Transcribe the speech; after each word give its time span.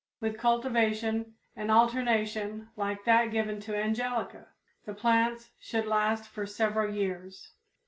With 0.19 0.39
cultivation 0.39 1.35
and 1.55 1.69
alternation 1.69 2.69
like 2.75 3.05
that 3.05 3.29
given 3.29 3.59
to 3.59 3.75
Angelica, 3.77 4.47
the 4.83 4.95
plants 4.95 5.51
should 5.59 5.85
last 5.85 6.27
for 6.27 6.47
several 6.47 6.91
years. 6.91 7.51